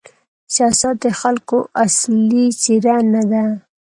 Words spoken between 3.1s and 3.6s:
نه ده.